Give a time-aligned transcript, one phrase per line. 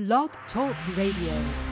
[0.00, 1.69] Blog Talk Radio.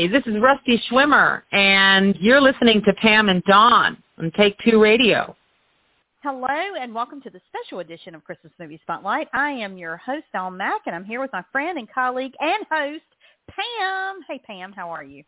[0.00, 4.80] Hi, this is Rusty Schwimmer, and you're listening to Pam and Dawn on Take Two
[4.80, 5.36] Radio.
[6.22, 6.48] Hello
[6.80, 9.28] and welcome to the special edition of Christmas Movie Spotlight.
[9.34, 12.64] I am your host, Dawn Mack, and I'm here with my friend and colleague and
[12.70, 13.04] host,
[13.50, 14.20] Pam.
[14.26, 15.22] Hey, Pam, how are you?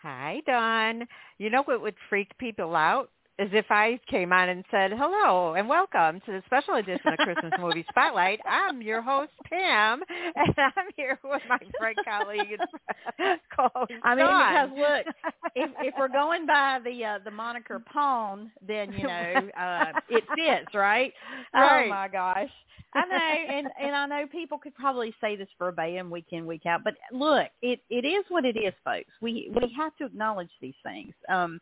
[0.00, 1.06] Hi, Dawn.
[1.36, 3.10] You know what would freak people out?
[3.38, 7.18] Is if I came on and said, hello and welcome to the special edition of
[7.18, 8.40] Christmas Movie Spotlight.
[8.48, 10.02] I'm your host, Pam,
[10.36, 12.58] and I'm here with my friend, colleague,
[13.18, 14.70] and co-host, I mean, Dawn.
[14.70, 15.14] because look,
[15.54, 20.24] if, if we're going by the uh, the moniker Pawn, then you know uh, it
[20.34, 21.12] fits, right?
[21.52, 21.84] Right.
[21.84, 22.48] Oh my gosh.
[22.94, 26.64] I know, and and I know people could probably say this verbatim week in week
[26.64, 29.10] out, but look, it it is what it is, folks.
[29.20, 31.12] We we have to acknowledge these things.
[31.28, 31.60] Um,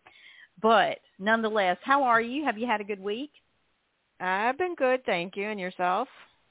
[0.61, 2.45] but nonetheless, how are you?
[2.45, 3.31] Have you had a good week?
[4.21, 5.45] I've been good, thank you.
[5.45, 6.09] And yourself?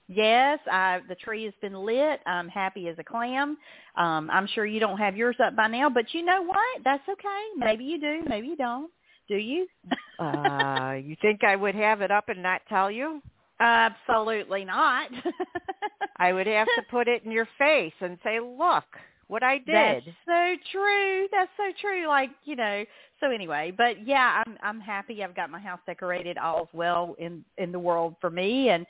[0.07, 2.19] Yes, I, the tree has been lit.
[2.25, 3.57] I'm happy as a clam.
[3.95, 6.83] Um, I'm sure you don't have yours up by now, but you know what?
[6.83, 7.43] That's okay.
[7.55, 8.21] Maybe you do.
[8.27, 8.91] Maybe you don't.
[9.27, 9.67] Do you?
[10.19, 13.19] Uh, you think I would have it up and not tell you?
[13.59, 15.09] Absolutely not.
[16.17, 18.85] I would have to put it in your face and say, look
[19.27, 19.65] what I did.
[19.67, 21.27] That's so true.
[21.31, 22.07] That's so true.
[22.07, 22.85] Like, you know,
[23.23, 26.37] so anyway, but yeah, I'm I'm happy I've got my house decorated.
[26.37, 28.85] All's well in in the world for me and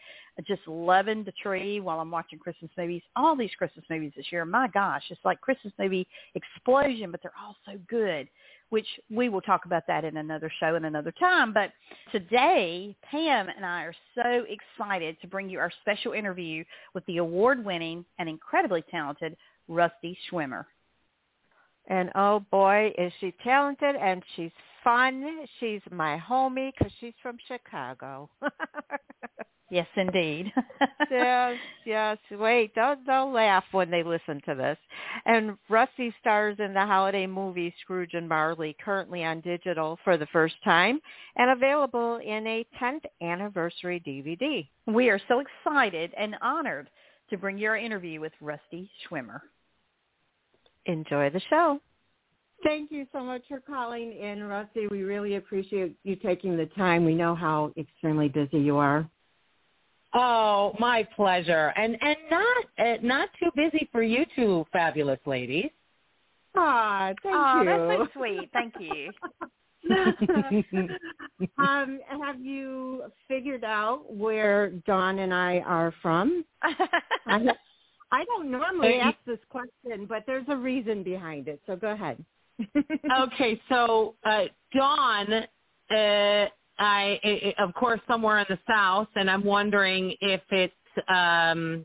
[0.48, 3.04] just loving the tree while I'm watching Christmas movies.
[3.16, 4.44] All these Christmas movies this year.
[4.46, 8.28] My gosh, it's like Christmas movie explosion, but they're all so good,
[8.70, 11.54] which we will talk about that in another show in another time.
[11.54, 11.72] But
[12.12, 16.64] today, Pam and I are so excited to bring you our special interview
[16.96, 20.66] with the award-winning and incredibly talented Rusty Schwimmer.
[21.88, 24.52] And oh boy, is she talented and she's
[24.84, 25.46] fun.
[25.60, 28.30] She's my homie because she's from Chicago.
[29.70, 30.52] yes, indeed.
[31.12, 32.18] yes, yes.
[32.32, 34.78] Wait, don't don't laugh when they listen to this.
[35.26, 40.28] And Rusty stars in the holiday movie Scrooge and Marley, currently on digital for the
[40.28, 41.00] first time
[41.36, 44.68] and available in a 10th anniversary DVD.
[44.94, 46.90] We are so excited and honored
[47.30, 49.42] to bring you our interview with Rusty Schwimmer.
[50.86, 51.80] Enjoy the show.
[52.64, 54.88] Thank you so much for calling in, Rusty.
[54.88, 57.04] We really appreciate you taking the time.
[57.04, 59.08] We know how extremely busy you are.
[60.14, 65.72] Oh, my pleasure, and and not uh, not too busy for you two fabulous ladies.
[66.56, 67.66] Ah, thank oh, you.
[67.66, 68.50] that's so sweet.
[68.54, 69.12] Thank you.
[71.58, 76.46] um, have you figured out where Dawn and I are from?
[77.26, 77.54] I,
[78.14, 81.60] I don't normally ask this question, but there's a reason behind it.
[81.66, 82.24] So go ahead.
[83.20, 86.46] okay, so uh, Dawn, uh,
[86.78, 90.74] I, I of course somewhere in the south, and I'm wondering if it's
[91.10, 91.84] um,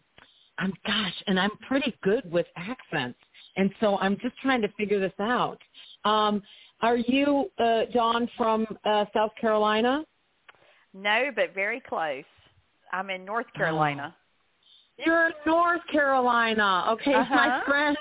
[0.59, 3.19] I'm gosh, and I'm pretty good with accents,
[3.57, 5.59] and so I'm just trying to figure this out.
[6.05, 6.43] Um,
[6.83, 10.05] are you uh, Dawn from uh, South Carolina?
[10.93, 12.25] No, but very close.
[12.93, 14.15] I'm in North Carolina.
[15.05, 16.87] You're in North Carolina.
[16.91, 17.35] Okay, uh-huh.
[17.35, 17.97] my friend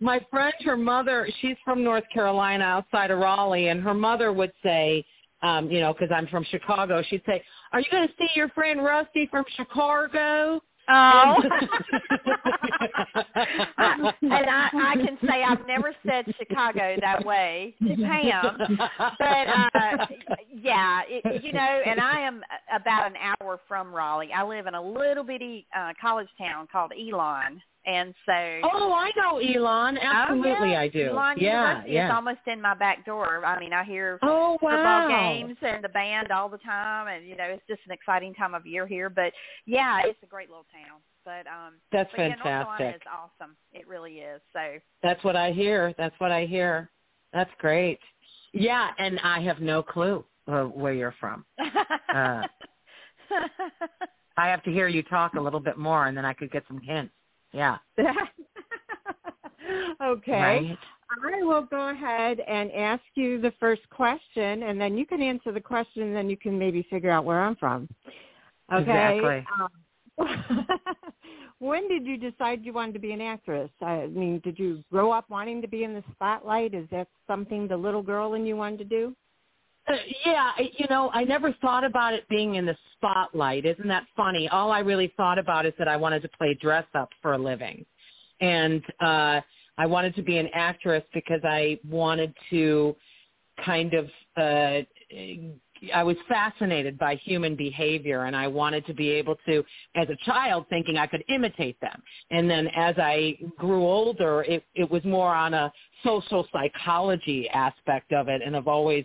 [0.00, 4.52] my friend, her mother, she's from North Carolina outside of Raleigh, and her mother would
[4.62, 5.04] say,
[5.42, 7.42] um, you know, because I'm from Chicago, she'd say,
[7.72, 10.60] are you going to see your friend Rusty from Chicago?
[10.88, 11.36] Oh.
[12.94, 18.78] and I, I can say I've never said Chicago that way to Pam,
[19.18, 20.06] but uh,
[20.54, 22.42] yeah, it, you know, and I am
[22.74, 24.32] about an hour from Raleigh.
[24.34, 28.32] I live in a little bitty uh, college town called Elon, and so
[28.64, 30.80] oh i know elon absolutely oh, yeah.
[30.80, 33.84] i do elon yeah University yeah is almost in my back door i mean i
[33.84, 34.70] hear oh, wow.
[34.70, 38.34] football games and the band all the time and you know it's just an exciting
[38.34, 39.32] time of year here but
[39.66, 43.02] yeah it's a great little town but um that's but, yeah, North fantastic Carolina is
[43.12, 46.88] awesome it really is so that's what i hear that's what i hear
[47.34, 47.98] that's great
[48.54, 51.66] yeah and i have no clue uh, where you're from uh,
[54.38, 56.62] i have to hear you talk a little bit more and then i could get
[56.68, 57.12] some hints
[57.52, 57.78] yeah.
[60.02, 60.32] okay.
[60.32, 60.78] Right.
[61.24, 65.52] I will go ahead and ask you the first question, and then you can answer
[65.52, 67.88] the question, and then you can maybe figure out where I'm from.
[68.72, 68.82] Okay.
[68.82, 69.46] Exactly.
[69.58, 69.68] Um,
[71.58, 73.70] when did you decide you wanted to be an actress?
[73.82, 76.74] I mean, did you grow up wanting to be in the spotlight?
[76.74, 79.16] Is that something the little girl in you wanted to do?
[79.88, 83.64] Uh, yeah, you know, I never thought about it being in the spotlight.
[83.64, 84.48] Isn't that funny?
[84.48, 87.38] All I really thought about is that I wanted to play dress up for a
[87.38, 87.84] living.
[88.40, 89.40] And uh
[89.78, 92.96] I wanted to be an actress because I wanted to
[93.64, 94.82] kind of uh
[95.94, 99.64] I was fascinated by human behavior and I wanted to be able to
[99.94, 102.02] as a child thinking I could imitate them.
[102.30, 108.12] And then as I grew older it it was more on a social psychology aspect
[108.12, 109.04] of it and I've always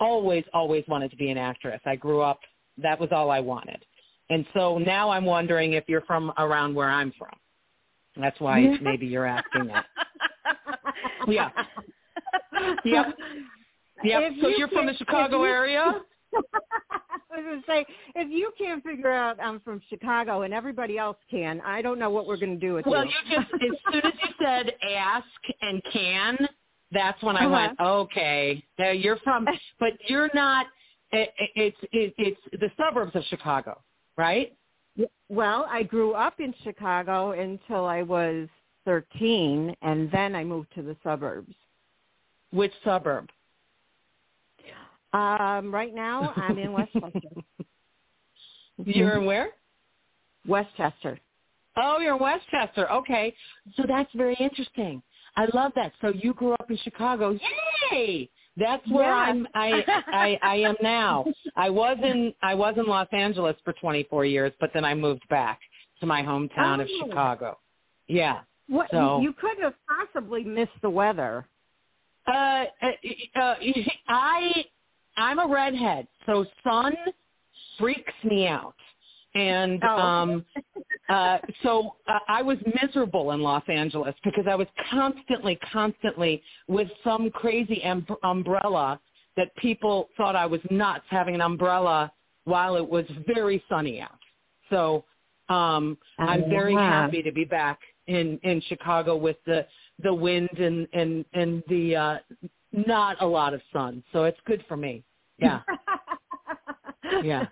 [0.00, 1.80] always always wanted to be an actress.
[1.84, 2.40] I grew up
[2.78, 3.84] that was all I wanted.
[4.30, 7.34] And so now I'm wondering if you're from around where I'm from.
[8.16, 9.86] That's why maybe you're asking that.
[11.28, 11.50] Yeah.
[12.84, 13.06] Yep.
[14.04, 14.22] Yep.
[14.32, 16.00] If so you you're from the Chicago you- area?
[16.34, 20.98] I was going to say, if you can't figure out I'm from Chicago and everybody
[20.98, 23.10] else can, I don't know what we're going to do with Well, you.
[23.10, 25.26] you just as soon as you said ask
[25.62, 26.48] and can,
[26.92, 27.52] that's when I Uh-huh.
[27.54, 29.46] went, okay, now you're from,
[29.80, 30.66] but you're not.
[31.10, 33.80] It, it's it, it's the suburbs of Chicago,
[34.16, 34.54] right?
[35.28, 38.48] Well, I grew up in Chicago until I was
[38.84, 41.54] 13, and then I moved to the suburbs.
[42.50, 43.28] Which suburb?
[45.12, 47.20] Um, right now, I'm in Westchester.
[48.84, 49.50] You're in where?
[50.46, 51.18] Westchester.
[51.76, 52.90] Oh, you're in Westchester.
[52.90, 53.32] Okay,
[53.76, 55.02] so that's very interesting.
[55.36, 55.92] I love that.
[56.00, 57.38] So you grew up in Chicago.
[57.92, 58.28] Yay!
[58.56, 59.14] That's where Yeah.
[59.14, 59.48] I'm.
[59.54, 61.24] I, I I am now.
[61.56, 65.26] I was in I was in Los Angeles for 24 years, but then I moved
[65.30, 65.60] back
[66.00, 67.06] to my hometown of Oh.
[67.06, 67.58] Chicago.
[68.08, 68.40] Yeah.
[68.68, 71.46] What So- you couldn't have possibly missed the weather.
[72.26, 72.90] Uh, uh,
[73.36, 73.54] uh,
[74.08, 74.64] I
[75.16, 76.94] I'm a redhead, so sun
[77.78, 78.74] freaks me out,
[79.34, 79.98] and Oh.
[79.98, 80.46] um,
[81.08, 86.88] uh, so uh, I was miserable in Los Angeles because I was constantly, constantly with
[87.04, 89.00] some crazy um, umbrella
[89.36, 92.12] that people thought I was nuts having an umbrella
[92.44, 94.18] while it was very sunny out.
[94.70, 95.04] So
[95.48, 99.66] um, I'm very happy to be back in in Chicago with the
[100.02, 102.18] the wind and and and the uh
[102.72, 104.02] not a lot of sun.
[104.12, 105.04] So it's good for me.
[105.38, 105.60] Yeah.
[107.22, 107.46] Yeah.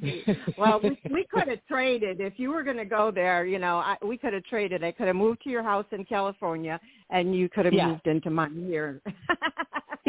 [0.56, 3.44] well, we, we could have traded if you were going to go there.
[3.44, 4.84] You know, I, we could have traded.
[4.84, 6.78] I could have moved to your house in California,
[7.10, 7.88] and you could have Yeah.
[7.88, 9.00] moved into mine here.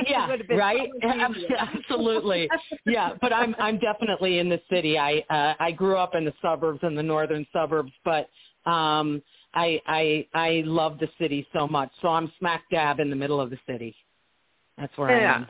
[0.07, 0.89] Yeah, would have been right?
[1.03, 1.57] so much Abs- easier.
[1.57, 2.49] Absolutely.
[2.85, 4.97] Yeah, but I'm I'm definitely in the city.
[4.97, 8.27] I uh I grew up in the suburbs in the northern suburbs, but
[8.69, 9.21] um
[9.53, 11.91] I I I love the city so much.
[12.01, 13.95] So I'm smack dab in the middle of the city.
[14.77, 15.33] That's where Yeah.
[15.33, 15.47] I am.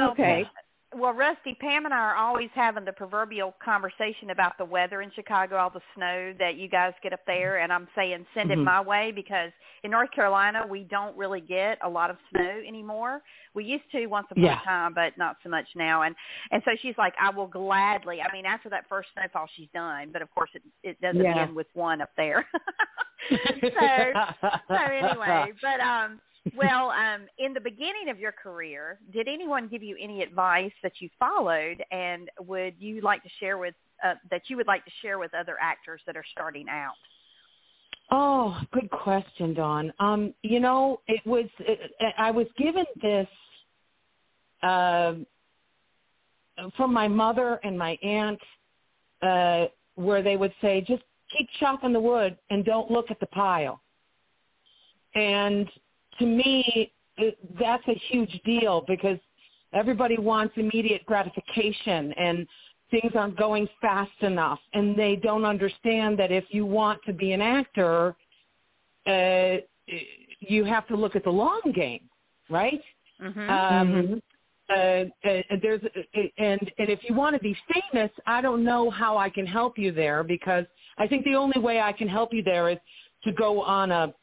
[0.00, 0.46] Well, okay.
[0.94, 5.10] Well, Rusty, Pam and I are always having the proverbial conversation about the weather in
[5.12, 8.58] Chicago, all the snow that you guys get up there, and I'm saying send it
[8.58, 8.64] Mhm.
[8.64, 9.52] my way because
[9.84, 13.22] in North Carolina we don't really get a lot of snow anymore.
[13.54, 14.60] We used to once upon Yeah.
[14.60, 16.02] a time, but not so much now.
[16.02, 16.14] And
[16.50, 18.20] and so she's like, I will gladly.
[18.20, 21.38] I mean, after that first snowfall, she's done, but of course it it doesn't Yeah.
[21.38, 22.46] end with one up there.
[23.30, 24.12] so
[24.68, 26.20] so anyway, but um
[26.56, 30.92] well, um in the beginning of your career, did anyone give you any advice that
[31.00, 33.74] you followed and would you like to share with
[34.04, 36.94] uh, that you would like to share with other actors that are starting out?
[38.10, 39.92] Oh, good question, Dawn.
[39.98, 43.26] Um, you know, it was it, I was given this
[44.62, 45.14] uh,
[46.76, 48.40] from my mother and my aunt,
[49.22, 51.04] uh, where they would say, "Just
[51.36, 53.80] keep chopping the wood and don't look at the pile."
[55.14, 55.68] And
[56.18, 59.18] to me, it, that's a huge deal because
[59.72, 62.46] everybody wants immediate gratification and
[62.90, 64.58] things aren't going fast enough.
[64.74, 68.14] And they don't understand that if you want to be an actor
[69.06, 69.56] uh
[70.40, 72.08] you have to look at the long game
[72.48, 72.80] right?
[73.20, 73.50] Mm-hmm.
[73.50, 74.22] um
[74.70, 78.90] uh, uh, there's uh, and and if you want to be famous i don't know
[78.90, 80.64] how i can help you there because
[80.98, 82.78] i think the only way i can help you there is
[83.24, 84.14] to go on a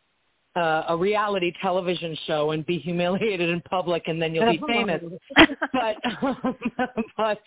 [0.56, 5.02] uh, a reality television show and be humiliated in public and then you'll be famous.
[5.74, 5.98] But
[7.18, 7.40] but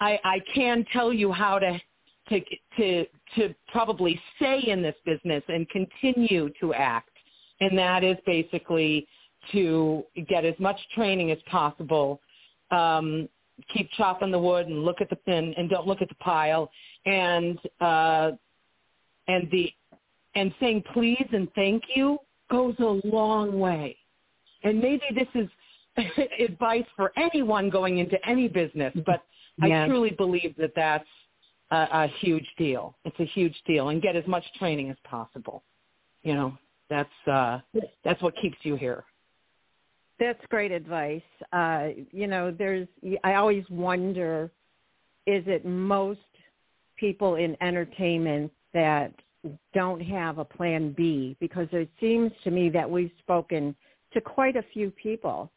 [0.00, 1.78] I, I can tell you how to
[2.28, 2.40] to
[2.76, 7.10] to to probably stay in this business and continue to act,
[7.60, 9.06] and that is basically
[9.52, 12.20] to get as much training as possible.
[12.70, 13.28] Um,
[13.74, 16.70] keep chopping the wood and look at the and, and don't look at the pile,
[17.06, 18.32] and uh,
[19.28, 19.72] and the
[20.34, 22.18] and saying please and thank you
[22.50, 23.96] goes a long way.
[24.62, 25.48] And maybe this is
[26.38, 29.22] advice for anyone going into any business, but
[29.62, 31.08] I truly believe that that's
[31.70, 32.94] a, a huge deal.
[33.04, 35.62] It's a huge deal, and get as much training as possible.
[36.22, 37.60] You know, that's uh,
[38.04, 39.04] that's what keeps you here.
[40.18, 41.22] That's great advice.
[41.52, 42.88] Uh, you know, there's
[43.24, 44.50] I always wonder
[45.26, 46.20] is it most
[46.96, 49.12] people in entertainment that
[49.74, 53.74] don't have a plan B because it seems to me that we've spoken
[54.12, 55.50] to quite a few people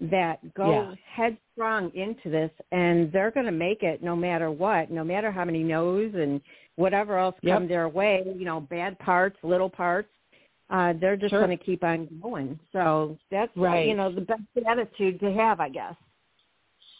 [0.00, 0.94] that go Yeah.
[1.04, 5.44] headstrong into this and they're going to make it no matter what, no matter how
[5.44, 6.40] many no's and
[6.76, 7.54] whatever else Yep.
[7.58, 10.08] come their way, you know, bad parts, little parts.
[10.70, 11.44] Uh, they're just Sure.
[11.44, 12.58] going to keep on going.
[12.72, 13.86] So that's Right.
[13.88, 15.94] you know the best attitude to have, I guess.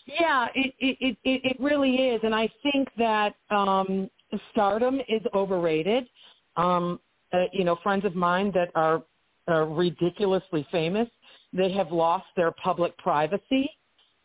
[0.07, 4.09] Yeah, it it it, it it really is, and I think that um,
[4.51, 6.09] stardom is overrated.
[6.57, 7.01] Um,
[7.33, 9.03] uh, you know, friends of mine that are
[9.49, 11.09] uh, ridiculously famous,
[11.53, 13.71] they have lost their public privacy.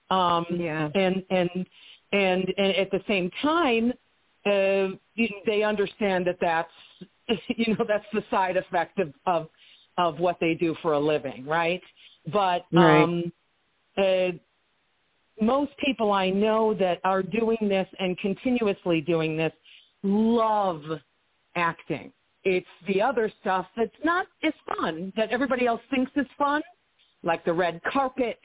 [0.10, 0.90] Um, Yeah.
[0.96, 1.50] and and
[2.12, 3.94] and and at the same time,
[4.46, 4.90] uh,
[5.46, 6.72] they understand that that's
[7.48, 9.50] you know that's the side effect of of
[9.98, 11.82] of what they do for a living, right?
[12.32, 13.04] But Right.
[13.04, 13.32] um,
[13.98, 14.32] uh,
[15.42, 19.54] most people I know that are doing this and continuously doing this
[20.04, 20.84] love
[21.56, 22.12] acting.
[22.44, 26.62] It's the other stuff that's not as fun that everybody else thinks is fun,
[27.24, 28.40] like the red carpet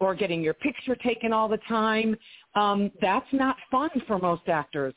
[0.00, 2.16] or getting your picture taken all the time.
[2.54, 4.94] Um, that's not fun for most actors.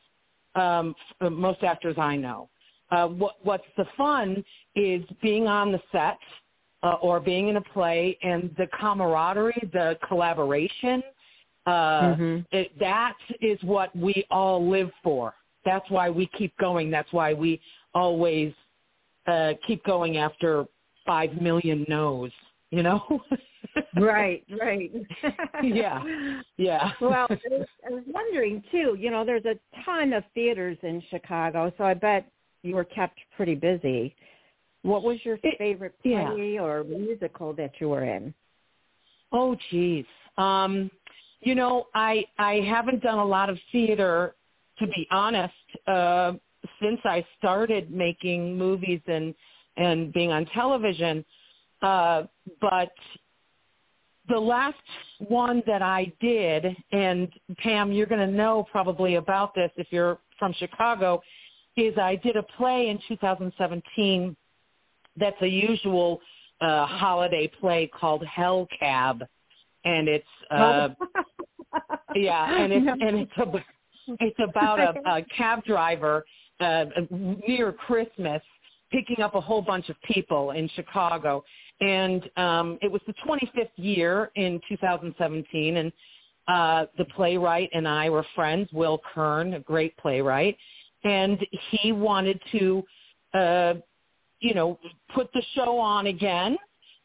[0.56, 2.50] Um, most actors I know.
[2.92, 4.44] Uh, what, what's the fun
[4.76, 6.18] is being on the set
[6.84, 11.02] uh, or being in a play and the camaraderie, the collaboration.
[11.66, 12.46] Uh, Mhm.
[12.52, 15.34] it, that is what we all live for.
[15.66, 16.90] That's why we keep going.
[16.90, 17.60] That's why we
[17.94, 18.54] always
[19.28, 20.66] uh, keep going after
[21.06, 22.32] five million no's.
[22.72, 23.22] You know?
[23.96, 24.92] Right, right.
[25.64, 26.04] yeah,
[26.58, 26.92] yeah.
[27.00, 27.34] well, I
[27.90, 28.98] was, wondering too.
[29.00, 32.30] You know, there's a ton of theaters in Chicago, so I bet
[32.64, 34.16] you were kept pretty busy.
[34.84, 36.32] What was your It- favorite yeah.
[36.32, 38.34] play or musical that you were in?
[39.32, 40.06] Oh, geez.
[40.38, 40.92] Um,
[41.42, 44.36] you know, I I haven't done a lot of theater,
[44.82, 45.54] to be honest,
[45.88, 46.34] uh,
[46.82, 49.34] since I started making movies and
[49.78, 51.24] and being on television.
[51.82, 52.24] Uh,
[52.60, 52.92] but
[54.28, 54.76] the last
[55.28, 60.20] one that I did, and Pam, you're going to know probably about this if you're
[60.38, 61.22] from Chicago,
[61.78, 64.36] is I did a play in 2017
[65.18, 66.20] that's a usual
[66.60, 69.24] uh, holiday play called Hell Cab,
[69.86, 70.90] and it's uh,
[72.16, 73.62] yeah, and it's and it's about,
[74.08, 76.26] it's about a, a cab driver
[76.60, 78.42] uh, near Christmas
[78.92, 81.44] picking up a whole bunch of people in Chicago,
[81.80, 85.92] and um, it was the 25th year in 2017, and
[86.48, 88.70] uh, the playwright and I were friends.
[88.74, 90.58] Will Kern, a great playwright,
[91.04, 91.40] and
[91.70, 92.84] he wanted to,
[93.34, 93.74] uh,
[94.40, 94.78] you know,
[95.16, 96.58] put the show on again.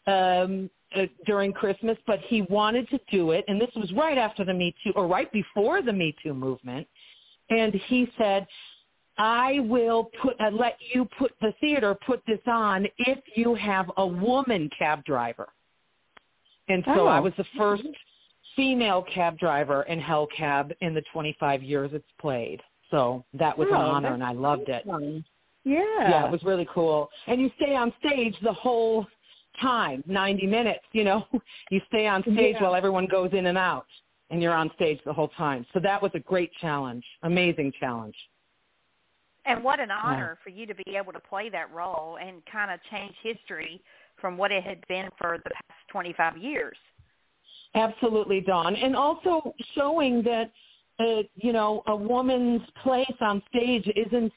[0.07, 4.45] Um, uh, during Christmas, but he wanted to do it, and this was right after
[4.45, 6.87] the Me Too, or right before the Me Too movement.
[7.50, 8.47] And he said,
[9.19, 13.90] "I will put uh, let you put the theater put this on if you have
[13.97, 15.49] a woman cab driver."
[16.69, 17.23] And so I Oh.
[17.23, 17.85] was the first
[18.57, 22.62] female cab driver in Hell Cab in the 25 years it's played.
[22.90, 24.85] So that was an Oh, honor, and I loved it.
[24.85, 25.25] Fun.
[25.64, 25.83] Yeah.
[25.99, 27.11] Yeah, it was really cool.
[27.26, 29.07] And you stay on stage the whole
[29.61, 31.27] time, 90 minutes, you know.
[31.71, 32.63] You stay on stage Yeah.
[32.63, 33.87] while everyone goes in and out,
[34.31, 35.67] and you're on stage the whole time.
[35.73, 38.17] So that was a great challenge, amazing challenge.
[39.45, 42.71] And what an honor for you to be able to play that role and kind
[42.71, 43.81] of change history
[44.21, 46.77] from what it had been for the past 25 years.
[47.75, 48.75] Absolutely, Dawn.
[48.75, 50.51] And also showing that,
[50.99, 54.33] uh, you know, a woman's place on stage isn't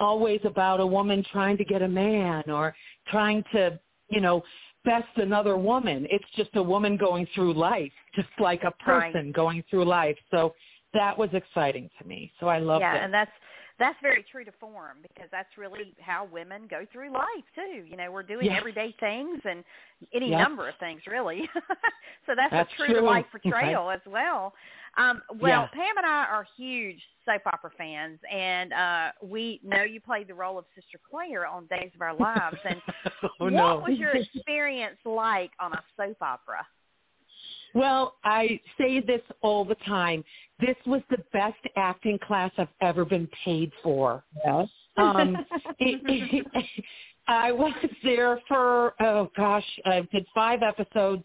[0.00, 2.74] always about a woman trying to get a man or
[3.10, 3.78] trying to,
[4.10, 4.42] you know,
[4.84, 6.06] best another woman.
[6.10, 9.12] It's just a woman going through life, just like a Right.
[9.12, 10.16] person going through life.
[10.30, 10.54] So
[10.94, 12.32] that was exciting to me.
[12.40, 13.04] So I loved yeah, it.
[13.04, 13.30] and that's
[13.78, 17.84] that's very true to form because that's really how women go through life too.
[17.86, 18.56] You know, we're doing Yeah.
[18.56, 19.64] everyday things and
[20.12, 20.38] any Yep.
[20.40, 21.48] number of things really.
[22.26, 23.02] so that's, That's a true to true.
[23.02, 24.54] life portrayal as well.
[24.96, 25.68] Um, well, Yeah.
[25.68, 30.34] Pam and I are huge soap opera fans, and uh, we know you played the
[30.34, 32.56] role of Sister Claire on Days of Our Lives.
[32.64, 32.82] And
[33.22, 33.78] oh what no.
[33.86, 36.66] was your experience like on a soap opera?
[37.74, 40.24] Well, I say this all the time.
[40.60, 44.24] This was the best acting class I've ever been paid for.
[44.44, 44.68] Yes.
[44.96, 45.36] Um,
[45.78, 46.66] it, it,
[47.28, 51.24] I was there for oh gosh, I did five episodes,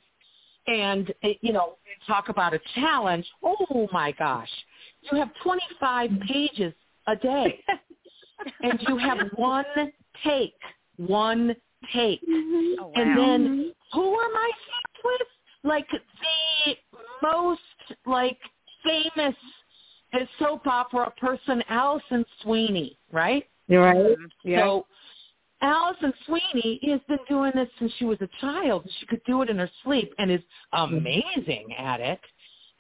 [0.68, 3.26] and it, you know, talk about a challenge.
[3.42, 4.50] Oh my gosh,
[5.12, 6.74] you have 25 pages
[7.08, 7.64] a day,
[8.64, 9.66] and you have one
[10.26, 10.54] take,
[10.98, 11.56] one
[11.94, 12.20] take.
[12.28, 12.92] Oh, wow.
[12.96, 14.52] And then who am I
[15.06, 15.22] with?
[15.64, 16.76] Like the
[17.22, 17.62] most
[18.06, 18.38] like
[18.84, 19.36] famous
[20.40, 23.46] soap opera person, Alison Sweeney, right?
[23.68, 23.98] You're right.
[23.98, 24.26] Mm-hmm.
[24.44, 24.60] Yeah.
[24.60, 24.86] So
[25.62, 28.88] Alison Sweeney has been doing this since she was a child.
[29.00, 30.42] She could do it in her sleep and is
[30.74, 32.20] amazing at it.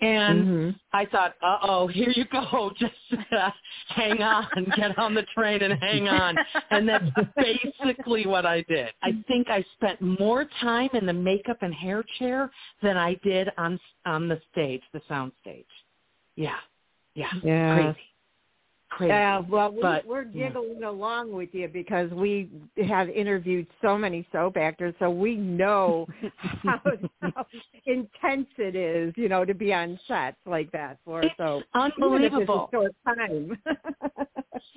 [0.04, 0.80] And Mhm.
[0.92, 2.72] I thought, uh-oh, here you go.
[2.78, 2.94] Just
[3.32, 3.52] uh,
[3.88, 6.38] hang on, get on the train and hang on.
[6.70, 7.06] And that's
[7.38, 8.94] basically what I did.
[9.02, 13.50] I think I spent more time in the makeup and hair chair than I did
[13.58, 15.66] on on the stage, the sound stage.
[16.36, 16.60] Yeah.
[17.16, 17.32] Yeah.
[17.44, 17.74] Yeah.
[17.74, 18.13] Crazy.
[18.98, 19.10] Crazy.
[19.10, 20.50] Yeah, well, we, But- we're yeah.
[20.50, 22.50] giggling along with you because we
[22.88, 26.08] have interviewed so many soap actors, so we know
[26.64, 26.80] how,
[27.22, 27.46] how
[27.86, 32.16] intense it is, you know, to be on sets like that for It's so unbelievable.
[32.16, 33.58] Even if it's a short time.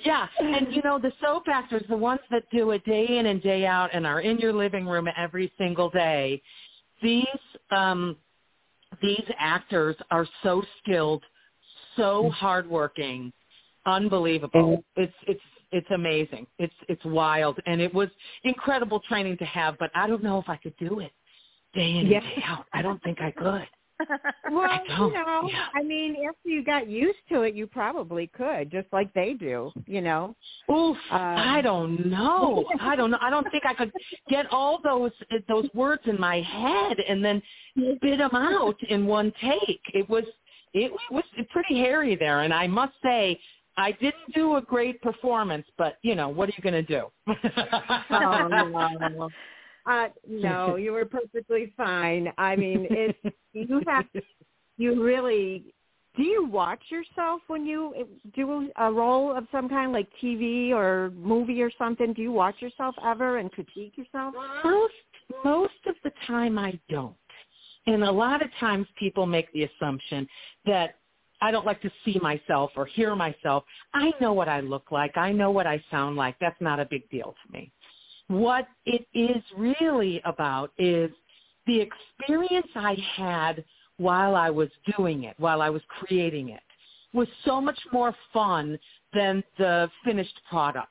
[0.04, 3.42] Yeah, and you know the soap actors, the ones that do it day in and
[3.42, 6.42] day out and are in your living room every single day.
[7.02, 7.26] These
[7.70, 8.16] um
[9.00, 11.23] these actors are so skilled,
[11.96, 13.32] so hardworking,
[13.87, 14.85] unbelievable.
[14.97, 15.40] It's it's
[15.73, 16.47] it's amazing.
[16.59, 18.09] It's it's wild, and it was
[18.45, 19.78] incredible training to have.
[19.78, 21.12] But I don't know if I could do it
[21.75, 22.19] day in Yeah.
[22.19, 22.66] and day out.
[22.73, 23.66] I don't think I could.
[24.50, 25.69] well, I you know, yeah.
[25.75, 29.73] I mean, after you got used to it, you probably could, just like they do,
[29.87, 30.37] you know.
[30.71, 32.66] Oof, Um, I don't know.
[32.81, 33.19] I don't know.
[33.23, 33.90] I don't think I could
[34.28, 35.12] get all those
[35.49, 37.40] those words in my head and then
[37.97, 39.81] spit them out in one take.
[39.95, 40.25] It was
[40.75, 43.40] it was pretty hairy there, and I must say
[43.76, 45.66] I didn't do a great performance.
[45.78, 47.06] But you know, what are you going to do?
[48.11, 49.30] Oh, no.
[49.87, 52.33] Uh, no, you were perfectly fine.
[52.38, 54.04] I mean, it's you have
[54.78, 55.73] you really
[56.16, 57.95] do you watch yourself when you
[58.35, 62.14] do a role of some kind, like TV or movie or something?
[62.14, 64.35] Do you watch yourself ever and critique yourself?
[64.64, 64.95] most
[65.45, 67.14] most of the time I don't.
[67.87, 70.26] And a lot of times people make the assumption
[70.64, 70.97] that
[71.40, 73.64] I don't like to see myself or hear myself.
[73.95, 75.16] I know what I look like.
[75.16, 76.37] I know what I sound like.
[76.41, 77.73] That's not a big deal to me.
[78.28, 81.10] What it is really about is
[81.67, 83.65] the experience I had
[83.99, 86.63] while I was doing it, while I was creating it,
[87.13, 88.78] was so much more fun
[89.15, 90.91] than the finished product.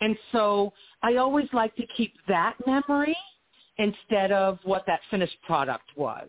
[0.00, 0.72] And so
[1.02, 3.16] I always like to keep that memory
[3.78, 6.28] instead of what that finished product was.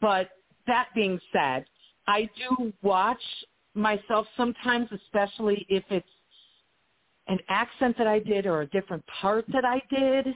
[0.00, 0.30] But
[0.66, 1.64] that being said,
[2.08, 3.22] I do watch
[3.74, 6.08] myself sometimes, especially if it's
[7.28, 10.34] an accent that I did or a different part that I did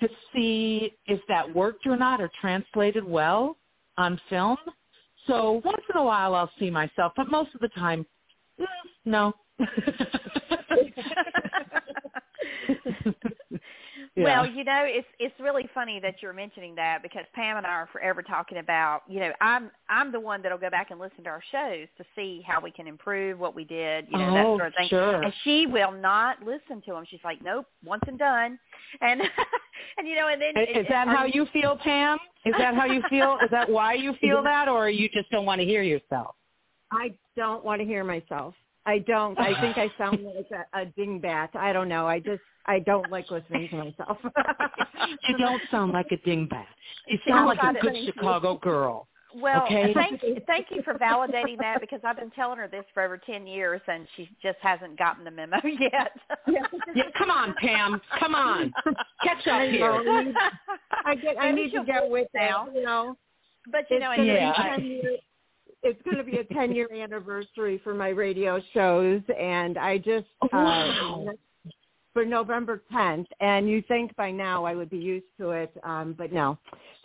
[0.00, 3.56] to see if that worked or not or translated well
[3.96, 4.56] on film.
[5.28, 8.04] So once in a while I'll see myself, but most of the time,
[8.60, 8.66] mm,
[14.16, 14.24] no.
[14.24, 17.70] Well, you know, it's it's really funny that you're mentioning that because Pam and I
[17.70, 21.24] are forever talking about, you know, I'm I'm the one that'll go back and listen
[21.24, 24.46] to our shows to see how we can improve what we did, you know, that
[24.46, 24.88] Oh, sort of thing.
[24.88, 25.22] sure.
[25.22, 27.04] And she will not listen to them.
[27.10, 28.58] She's like, Nope, once and done.
[29.00, 29.20] And
[29.98, 32.18] and you know, and then Is that how you feel, Pam?
[32.44, 33.38] Is that how you feel?
[33.42, 36.36] Is that why you feel that, or you just don't want to hear yourself?
[36.92, 38.54] I don't want to hear myself.
[38.86, 39.38] I don't.
[39.38, 41.54] I think I sound like a, a dingbat.
[41.56, 42.06] I don't know.
[42.06, 44.18] I just I don't like listening to myself.
[45.28, 46.66] You don't sound like a dingbat.
[47.08, 48.12] You sound like a good Thank you.
[48.12, 49.08] Chicago girl.
[49.36, 49.92] Well, Okay.
[49.94, 53.46] thank thank you for validating that because I've been telling her this for over ten
[53.48, 56.12] years and she just hasn't gotten the memo yet.
[56.46, 58.00] Yeah, come on, Pam.
[58.20, 58.72] Come on.
[59.24, 60.04] Catch up I here.
[60.04, 60.32] know.
[61.04, 61.36] I get.
[61.38, 62.68] I Maybe need to she'll get with now.
[62.68, 62.72] now.
[62.74, 63.16] You know,
[63.72, 64.52] But you know, going and to Yeah.
[64.52, 65.18] be ten years.
[65.84, 70.26] It's going to be a ten year anniversary for my radio shows, and I just
[70.52, 71.26] Wow.
[71.28, 71.32] uh,
[72.14, 73.28] for November tenth.
[73.40, 76.58] And you think by now I would be used to it, um, but no.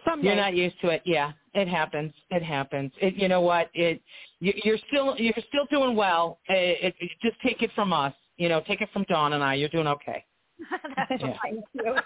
[0.05, 0.27] Someday.
[0.27, 1.01] You're not used to it.
[1.05, 2.13] Yeah, it happens.
[2.31, 2.91] It happens.
[3.01, 3.69] It, you know what?
[3.73, 4.01] It
[4.39, 6.39] you, you're still you're still doing well.
[6.47, 8.13] It, it, just take it from us.
[8.37, 9.55] You know, take it from Dawn and I.
[9.55, 10.23] You're doing okay.
[11.19, 11.35] Yeah.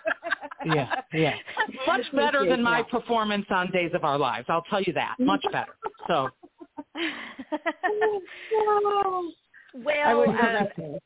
[0.65, 1.35] Yeah, yeah.
[1.85, 4.45] Much better than my performance on Days of Our Lives.
[4.47, 5.15] I'll tell you that.
[5.19, 5.75] Much better.
[6.07, 6.29] So
[9.83, 10.63] well, uh,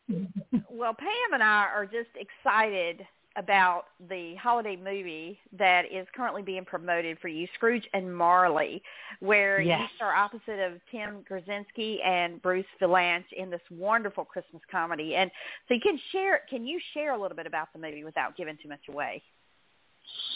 [0.70, 3.06] well, Pam and I are just excited
[3.38, 8.82] about the holiday movie that is currently being promoted for you, Scrooge and Marley,
[9.20, 9.90] where you Yes.
[9.96, 15.16] star opposite of Tim Kazurinsky and Bruce Vilanch in this wonderful Christmas comedy.
[15.16, 15.30] And
[15.68, 18.58] so you can share, can you share a little bit about the movie without giving
[18.62, 19.22] too much away?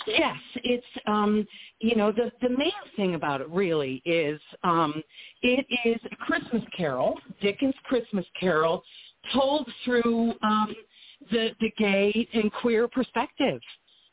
[0.08, 1.48] Yes, it's um
[1.80, 5.02] you know the the main thing about it really is um
[5.42, 8.84] it is a Christmas carol, Dickens Christmas carol
[9.34, 10.76] told through um
[11.32, 13.62] the the gay and queer perspective.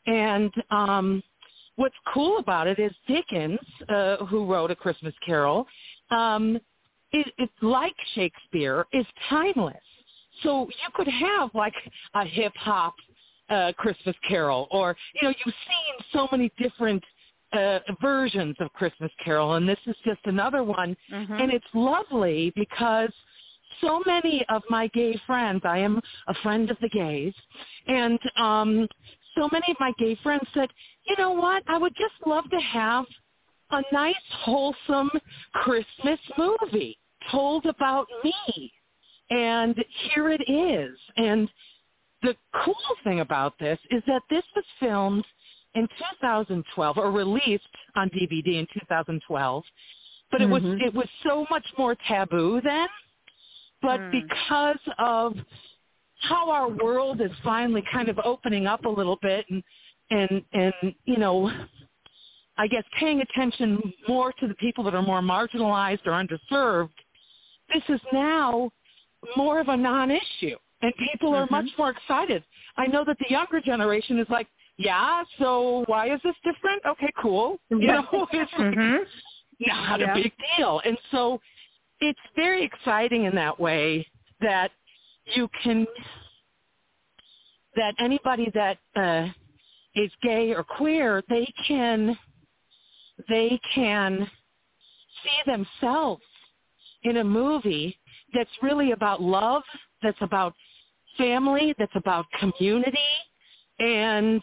[0.06, 1.22] And um
[1.78, 5.64] what's cool about it is Dickens, uh, who wrote A Christmas Carol,
[6.10, 6.58] um,
[7.12, 9.76] it, it like Shakespeare is timeless.
[10.42, 11.74] So you could have like
[12.14, 12.94] a hip hop
[13.50, 17.02] uh, Christmas Carol, or you know, you've seen so many different
[17.52, 20.96] uh, versions of Christmas Carol, and this is just another one.
[21.12, 21.32] Mm-hmm.
[21.32, 23.10] And it's lovely because
[23.80, 27.34] so many of my gay friends, I am a friend of the gays,
[27.86, 28.88] and um,
[29.36, 30.68] so many of my gay friends said,
[31.06, 33.04] you know what, I would just love to have
[33.70, 35.10] a nice, wholesome
[35.52, 36.98] Christmas movie
[37.30, 38.72] told about me.
[39.30, 39.76] And
[40.12, 40.98] here it is.
[41.16, 41.48] And
[42.22, 45.24] the cool thing about this is that this was filmed
[45.74, 47.64] in 2012 or released
[47.96, 49.64] on DVD in 2012.
[50.30, 50.82] But it was Mhm.
[50.82, 52.88] it was so much more taboo then.
[53.82, 54.10] But Mm.
[54.12, 55.36] because of
[56.20, 59.64] how our world is finally kind of opening up a little bit and
[60.10, 61.50] and and you know
[62.58, 66.90] I guess paying attention more to the people that are more marginalized or underserved,
[67.72, 68.70] this is now
[69.36, 71.50] more of a non-issue, and people are Mhm.
[71.50, 72.44] much more excited.
[72.76, 76.84] I know that the younger generation is like, yeah, so why is this different?
[76.86, 77.58] Okay, cool.
[77.70, 79.06] You know, it's like, Mhm.
[79.60, 80.12] not Yeah.
[80.12, 80.80] a big deal.
[80.84, 81.40] And so
[82.00, 84.06] it's very exciting in that way
[84.40, 84.72] that
[85.26, 85.86] you can
[87.74, 89.28] that anybody that uh
[89.94, 92.16] is gay or queer, they can
[93.28, 94.30] they can
[95.22, 96.22] see themselves
[97.02, 97.98] in a movie
[98.32, 99.62] that's really about love,
[100.02, 100.54] that's about
[101.18, 102.98] family, that's about community,
[103.78, 104.42] and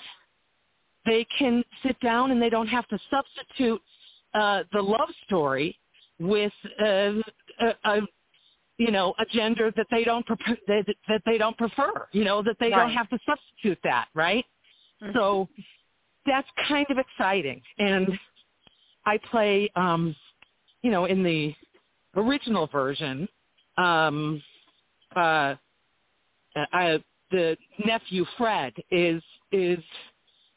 [1.05, 3.81] they can sit down and they don't have to substitute
[4.33, 5.77] uh, the love story
[6.19, 6.85] with uh,
[7.59, 8.01] a, a
[8.77, 12.41] you know a gender that they don't prefer, that, that they don't prefer you know
[12.43, 14.45] that they don't have to substitute that right?
[15.01, 15.13] Mhm.
[15.13, 15.47] so
[16.25, 17.61] that's kind of exciting.
[17.77, 18.17] And
[19.05, 20.15] i play um
[20.81, 21.53] you know in the
[22.15, 23.27] original version
[23.77, 24.41] um
[25.15, 25.55] uh
[26.71, 29.79] I, the nephew fred is is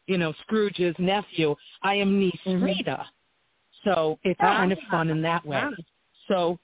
[0.06, 2.60] you know scrooge's nephew i am niece Mhm.
[2.60, 3.06] frida
[3.84, 4.56] so it's Ah.
[4.56, 5.62] kind of fun in that way
[6.28, 6.58] so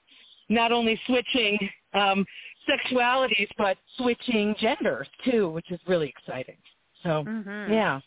[0.49, 1.57] not only switching
[1.93, 2.25] um,
[2.69, 6.57] sexualities, but switching genders too, which is really exciting.
[7.03, 7.69] So Mhm.
[7.69, 7.99] yeah,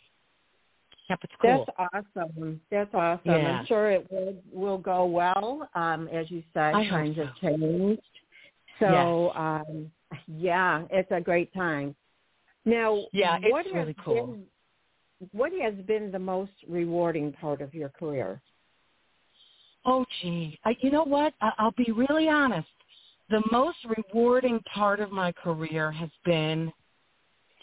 [1.08, 1.66] yep, it's cool.
[1.66, 2.60] That's awesome.
[2.70, 3.22] That's awesome.
[3.24, 3.58] Yeah.
[3.60, 5.68] I'm sure it will will go well.
[5.74, 7.24] Um, as you said, I hope times so.
[7.24, 8.02] have changed.
[8.78, 9.90] So um,
[10.27, 11.94] yeah, it's a great time.
[12.64, 14.27] Now, Yeah, it's what has really cool.
[14.27, 14.47] Been,
[15.33, 18.40] what has been the most rewarding part of your career?
[19.87, 21.35] Oh, gee, I, you know what?
[21.40, 22.68] I, I'll be really honest.
[23.31, 26.73] The most rewarding part of my career has been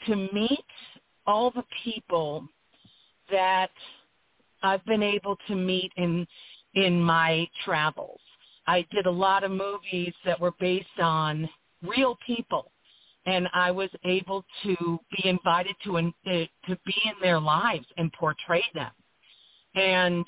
[0.08, 0.66] to meet
[1.28, 2.48] all the people
[3.32, 3.72] that
[4.64, 6.28] I've been able to meet in
[6.76, 8.20] in my travels.
[8.68, 11.50] I did a lot of movies that were based on
[11.84, 12.72] real people,
[13.26, 16.32] and I was able to be invited to in, uh,
[16.68, 18.92] to be in their lives and portray them.
[19.76, 20.26] And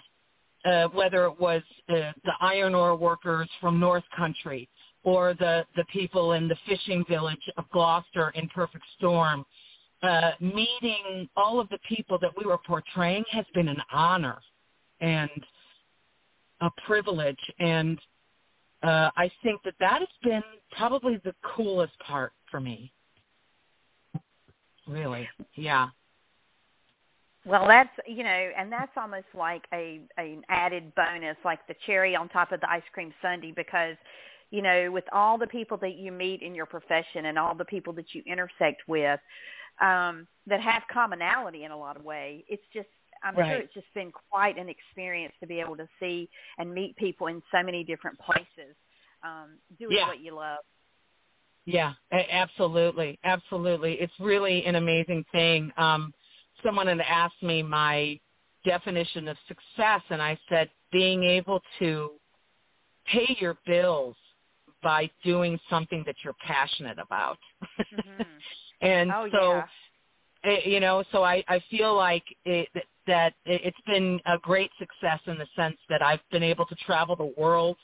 [0.66, 4.68] uh, whether it was uh, the iron ore workers from North Country
[5.04, 9.46] or the the people in the fishing village of Gloucester in Perfect Storm,
[10.04, 14.40] uh, meeting all of the people that we were portraying has been an honor
[15.00, 15.30] and
[16.62, 17.40] a privilege.
[17.60, 18.00] And
[18.84, 22.92] uh, I think that that has been probably the coolest part for me.
[24.88, 25.90] Really, yeah.
[27.46, 32.16] Well, that's you know, and that's almost like a an added bonus, like the cherry
[32.16, 33.96] on top of the ice cream sundae, because
[34.52, 37.66] you know, with all the people that you meet in your profession and all the
[37.66, 39.20] people that you intersect with,
[39.82, 42.88] um, that have commonality in a lot of way, it's just
[43.24, 46.96] I'm sure it's just been quite an experience to be able to see and meet
[46.98, 48.76] people in so many different places,
[49.24, 50.08] um, doing Yeah.
[50.08, 50.60] what you love.
[51.66, 53.96] Yeah, absolutely, absolutely.
[53.96, 55.72] It's really an amazing thing.
[55.78, 56.14] Um,
[56.66, 58.20] someone had asked me my
[58.66, 62.12] definition of success, and I said being able to
[63.08, 64.16] pay your bills
[64.84, 67.40] by doing something that you're passionate about.
[67.94, 68.44] Mhm.
[68.82, 69.68] and Oh so, yeah.
[70.46, 72.70] eh, you know, so I, I feel like it,
[73.08, 77.15] that it's been a great success in the sense that I've been able to travel
[77.15, 77.78] the world,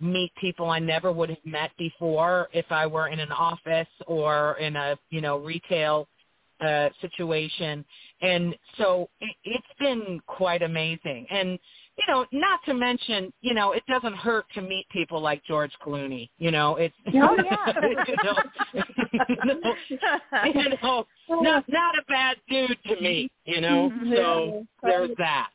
[0.00, 4.56] meet people I never would have met before if I were in an office or
[4.58, 6.08] in a, you know, retail
[6.60, 7.84] uh, situation.
[8.20, 11.26] And so it, it's been quite amazing.
[11.30, 11.50] And,
[11.96, 15.72] you know, not to mention, you know, it doesn't hurt to meet people like George
[15.84, 16.28] Clooney.
[16.38, 17.72] You know, it's, Oh, yeah.
[18.06, 19.74] you know,
[20.46, 21.06] you know,
[21.42, 23.30] not not a bad dude to meet.
[23.44, 23.92] you know.
[24.14, 25.50] So there's that.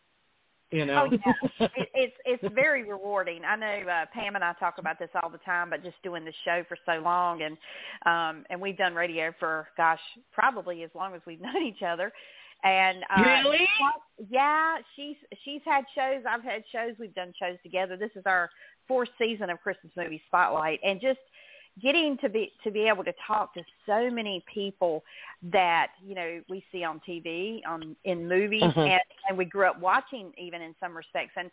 [0.74, 1.08] You know.
[1.08, 3.42] Oh yeah, it, it's it's very rewarding.
[3.46, 6.26] I know uh, Pam and I talk about this all the time, but just doing
[6.26, 7.58] the show for so long, and
[8.08, 10.00] um, and we've done radio for gosh,
[10.32, 12.12] probably as long as we've known each other.
[12.64, 13.68] And uh, really,
[14.30, 16.24] yeah, she's she's had shows.
[16.28, 16.96] I've had shows.
[17.00, 17.96] We've done shows together.
[17.96, 18.50] This is our
[18.88, 21.20] fourth season of Christmas Movie Spotlight, and just
[21.82, 25.04] getting to be to be able to talk to so many people
[25.52, 28.78] that you know we see on TV on in movies Mhm.
[28.78, 31.50] and and we grew up watching even in some respects and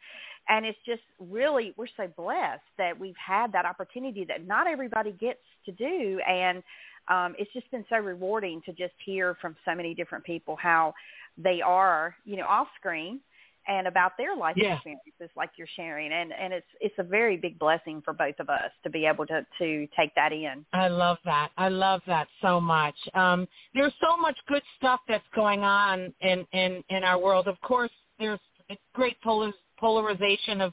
[0.49, 5.13] and it's just really we're so blessed that we've had that opportunity that not everybody
[5.13, 6.63] gets to do and
[7.09, 10.93] um it's just been so rewarding to just hear from so many different people how
[11.39, 13.21] they are you know off screen
[13.69, 14.75] and about their life Yeah.
[14.75, 18.49] experiences like you're sharing and and it's it's a very big blessing for both of
[18.49, 21.51] us to be able to to take that in I love that.
[21.57, 22.95] I love that so much.
[23.15, 27.49] Um, there's so much good stuff that's going on in in in our world.
[27.49, 30.73] Of course, there's a great polar, polarization of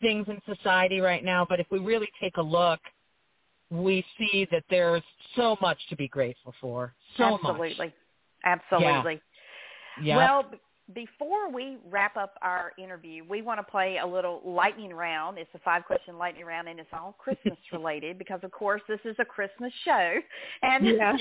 [0.00, 1.46] things in society right now.
[1.48, 2.80] But if we really take a look,
[3.70, 5.02] we see that there's
[5.36, 6.94] so much to be grateful for.
[7.16, 7.94] So absolutely much.
[8.44, 9.20] absolutely
[10.02, 10.16] Yeah.
[10.16, 10.58] well b-
[10.94, 15.50] before we wrap up our interview we want to play a little lightning round it's
[15.54, 19.16] a five question lightning round and it's all christmas related because of course this is
[19.18, 20.14] a christmas show
[20.62, 21.10] and Yeah.
[21.16, 21.18] and,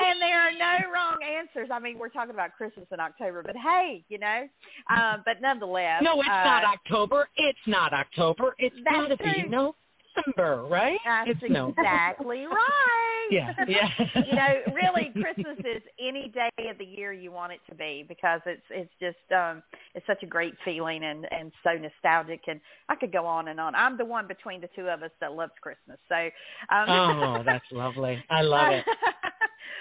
[0.00, 3.56] and there are no wrong answers i mean we're talking about christmas in october but
[3.56, 4.46] hey you know
[4.90, 7.28] um but nonetheless no, it's uh, not October.
[7.36, 8.54] It's not October.
[8.58, 9.48] It's That's got to be.
[9.48, 10.98] November, right?
[11.04, 11.68] That's it's no.
[11.68, 13.09] exactly right.
[13.30, 13.88] Yeah, yeah.
[14.14, 18.04] you know, really, Christmas is any day of the year you want it to be
[18.08, 19.62] because it's it's just um
[19.94, 23.60] it's such a great feeling and and so nostalgic and I could go on and
[23.60, 23.74] on.
[23.74, 26.14] I'm the one between the two of us that loves Christmas, so
[26.74, 28.22] um, Oh, that's lovely.
[28.30, 28.84] I love it.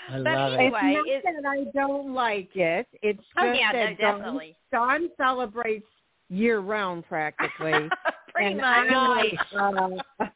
[0.10, 0.60] I but love it.
[0.60, 2.88] anyway, it's not it- that I don't like it.
[3.02, 4.56] It's just Oh, yeah, that Dawn, definitely.
[4.72, 5.86] Dawn celebrates
[6.30, 7.74] year round practically.
[8.34, 8.92] pretty and much.
[9.58, 10.28] I'm uh,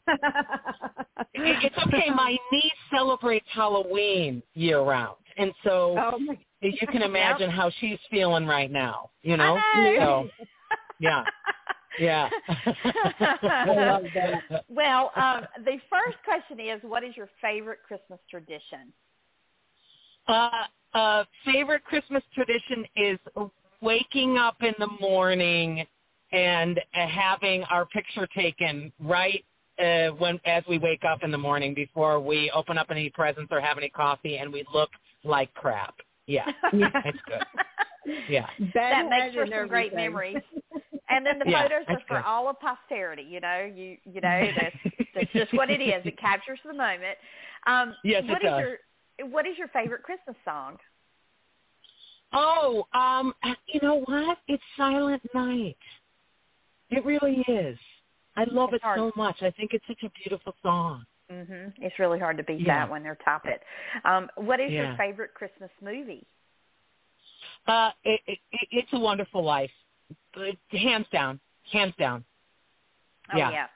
[1.34, 2.10] It's okay.
[2.14, 6.20] My niece celebrates Halloween year round, and so oh
[6.62, 9.10] you can imagine how she's feeling right now.
[9.22, 9.96] You know, know.
[10.00, 10.46] so
[11.00, 11.24] yeah,
[12.00, 12.30] yeah.
[12.50, 14.66] I love that.
[14.70, 18.94] well, um, the first question is, what is your favorite Christmas tradition?
[20.28, 20.50] Uh,
[20.94, 23.20] uh, favorite Christmas tradition is
[23.84, 25.86] waking up in the morning
[26.32, 29.44] and uh, having our picture taken right
[29.80, 33.50] uh, when as we wake up in the morning before we open up any presents
[33.52, 34.90] or have any coffee, and we look
[35.24, 35.96] like crap.
[36.28, 37.44] Yeah, it's good.
[38.30, 38.48] Yeah.
[38.74, 39.96] that makes Bedhead for some great everything.
[39.98, 40.38] memories.
[41.10, 42.26] And then the Yeah, photos are for good.
[42.26, 43.24] all of posterity.
[43.24, 44.76] You know, you you know that's
[45.14, 46.02] that's just what it is.
[46.06, 47.18] It captures the moment.
[47.68, 48.60] Um, Yes, it what is does.
[48.60, 50.78] your what is your favorite Christmas song?
[52.34, 53.34] Oh, um,
[53.68, 54.38] you know what?
[54.48, 55.78] It's Silent Night.
[56.90, 57.78] It really is.
[58.36, 59.00] I love It's it hard.
[59.00, 59.38] so much.
[59.42, 61.06] I think it's such a beautiful song.
[61.30, 62.80] hmm It's really hard to beat Yeah.
[62.86, 63.62] that one or top it.
[64.06, 66.26] Um, what is your favorite Christmas movie?
[67.68, 69.72] Uh, it, it, it, it's a wonderful life.
[70.34, 71.40] But hands down,
[71.72, 72.24] hands down.
[73.34, 73.52] Oh Yeah.
[73.52, 73.68] yeah,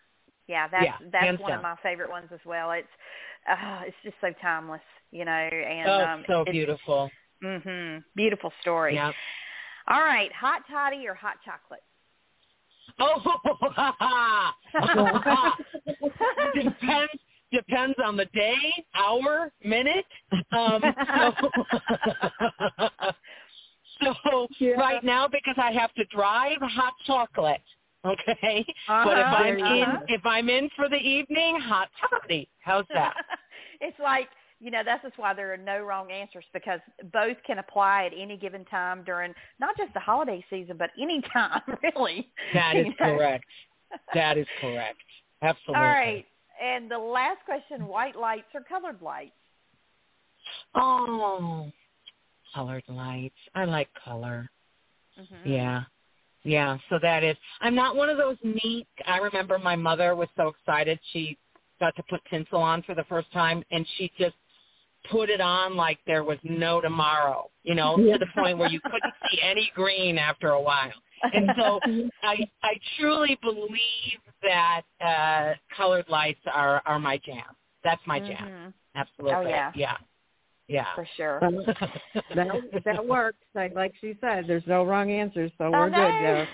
[0.47, 0.67] yeah.
[0.67, 2.71] That's Yeah, that's hands one of my favorite ones as well.
[2.71, 2.87] It's
[3.49, 5.31] uh, it's just so timeless, you know.
[5.31, 7.09] And oh, um, so it's, beautiful.
[7.41, 8.95] Hmm Beautiful story.
[8.95, 9.11] Yeah.
[9.89, 11.83] All right, hot toddy or hot chocolate?
[12.99, 13.21] Oh,
[16.53, 17.11] depends
[17.53, 18.59] depends on the day,
[18.95, 20.05] hour, minute.
[20.51, 21.33] Um, so
[24.23, 24.71] so Yeah.
[24.77, 27.61] right now, because I have to drive, hot chocolate.
[28.05, 28.65] Okay,
[29.03, 29.97] but if Uh-huh, I'm in uh-huh.
[30.09, 32.49] if I'm in for the evening, hot toddy.
[32.59, 33.15] How's that?
[33.81, 36.79] it's like you know that's just why there are no wrong answers because
[37.13, 41.21] both can apply at any given time during not just the holiday season but any
[41.33, 42.27] time really.
[42.53, 43.17] That is know?
[43.17, 43.45] correct.
[44.13, 44.97] That is correct.
[45.41, 45.75] Absolutely.
[45.75, 46.25] All right,
[46.63, 49.31] and the last question: white lights or colored lights?
[50.75, 51.71] Oh,
[52.53, 53.35] colored lights.
[53.55, 54.49] I like color.
[55.19, 55.49] Mm-hmm.
[55.49, 55.83] Yeah.
[56.43, 57.35] Yeah, so that is.
[57.59, 58.87] I'm not one of those neat.
[59.05, 61.37] I remember my mother was so excited she
[61.79, 64.35] got to put tinsel on for the first time, and she just
[65.11, 67.49] put it on like there was no tomorrow.
[67.63, 68.13] You know, Yeah.
[68.13, 70.93] to the point where you couldn't see any green after a while.
[71.33, 71.79] And so
[72.23, 77.55] I I truly believe that uh colored lights are are my jam.
[77.83, 78.47] That's my jam.
[78.47, 79.35] Mhm, Absolutely.
[79.35, 79.71] Oh, yeah.
[79.75, 79.97] Yeah.
[80.67, 80.93] Yeah.
[80.95, 81.39] for sure.
[82.35, 83.37] That, that works.
[83.55, 86.21] Like, like she said, there's no wrong answers, so we're I good know.
[86.21, 86.47] there.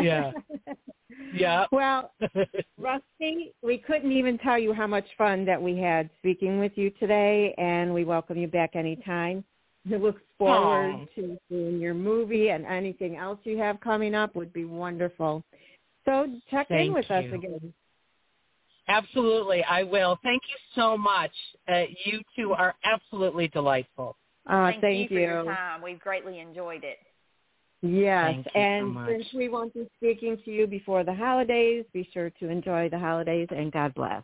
[0.02, 0.32] Yeah.
[1.32, 1.66] yeah.
[1.72, 2.12] Well,
[2.78, 6.90] Rusty, we couldn't even tell you how much fun that we had speaking with you
[7.00, 9.44] today, and we welcome you back anytime.
[9.88, 11.14] We look forward Aww.
[11.16, 15.44] to seeing your movie and anything else you have coming up would be wonderful.
[16.04, 17.16] So check Thank in with you.
[17.16, 17.72] us again.
[18.88, 20.18] Absolutely, I will.
[20.22, 21.32] Thank you so much.
[21.68, 24.16] Uh, you two are absolutely delightful.
[24.46, 25.82] Uh, thank, thank you, you for your time.
[25.82, 26.98] We've greatly enjoyed it.
[27.86, 32.30] Yes, and so since we won't be speaking to you before the holidays, be sure
[32.40, 34.22] to enjoy the holidays and God bless.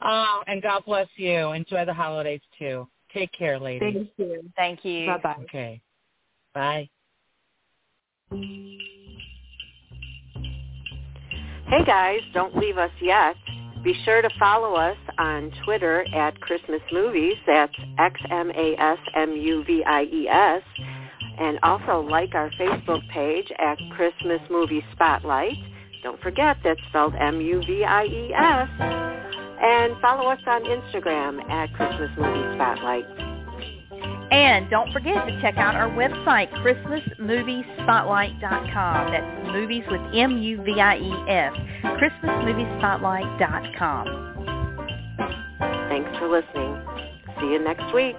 [0.00, 1.50] Oh, and God bless you.
[1.50, 2.86] Enjoy the holidays too.
[3.12, 3.92] Take care, ladies.
[3.92, 4.52] Thank you.
[4.56, 5.06] Thank you.
[5.06, 5.34] Bye bye.
[5.42, 5.80] Okay.
[6.54, 6.88] Bye.
[11.66, 13.34] Hey guys, don't leave us yet.
[13.82, 17.34] Be sure to follow us on Twitter at Christmas Movies.
[17.46, 20.62] That's X-M-A-S-M-U-V-I-E-S.
[21.38, 25.56] And also like our Facebook page at Christmas Movie Spotlight.
[26.02, 28.68] Don't forget that's spelled M-U-V-I-E-S.
[28.80, 33.06] And follow us on Instagram at Christmas Movie Spotlight.
[34.30, 39.12] And don't forget to check out our website, christmasmuviesspotlight.com.
[39.12, 41.52] That's movies with M-U-V-I-E-S.
[41.84, 44.06] christmasmuviesspotlight.com.
[45.88, 46.76] Thanks for listening.
[47.40, 48.16] See you next week.